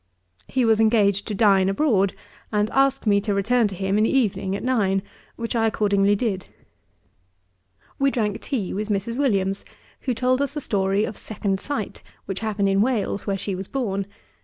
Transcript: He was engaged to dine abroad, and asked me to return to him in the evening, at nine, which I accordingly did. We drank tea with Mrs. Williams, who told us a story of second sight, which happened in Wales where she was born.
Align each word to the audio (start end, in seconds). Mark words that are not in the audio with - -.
He 0.47 0.65
was 0.65 0.79
engaged 0.79 1.27
to 1.27 1.35
dine 1.35 1.69
abroad, 1.69 2.15
and 2.51 2.71
asked 2.71 3.05
me 3.05 3.21
to 3.21 3.35
return 3.35 3.67
to 3.67 3.75
him 3.75 3.99
in 3.99 4.03
the 4.05 4.09
evening, 4.09 4.55
at 4.55 4.63
nine, 4.63 5.03
which 5.35 5.55
I 5.55 5.67
accordingly 5.67 6.15
did. 6.15 6.47
We 7.99 8.09
drank 8.09 8.41
tea 8.41 8.73
with 8.73 8.89
Mrs. 8.89 9.19
Williams, 9.19 9.63
who 9.99 10.15
told 10.15 10.41
us 10.41 10.55
a 10.55 10.61
story 10.61 11.03
of 11.05 11.19
second 11.19 11.59
sight, 11.59 12.01
which 12.25 12.39
happened 12.39 12.69
in 12.69 12.81
Wales 12.81 13.27
where 13.27 13.37
she 13.37 13.53
was 13.53 13.67
born. 13.67 14.07